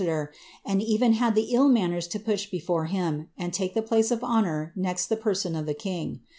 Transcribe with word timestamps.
liasMidor, 0.01 0.29
and 0.65 0.81
even 0.81 1.13
had 1.13 1.35
the 1.35 1.53
ill 1.53 1.69
manners 1.69 2.07
to 2.07 2.17
pnsh 2.17 2.49
before 2.49 2.85
him, 2.85 3.27
and 3.37 3.53
tike 3.53 3.75
the 3.75 3.83
plare 3.83 4.03
of 4.11 4.23
honour 4.23 4.73
next 4.75 5.05
the 5.05 5.15
person 5.15 5.55
of 5.55 5.67
the 5.67 5.75
king. 5.75 6.21